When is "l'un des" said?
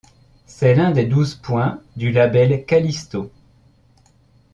0.73-1.05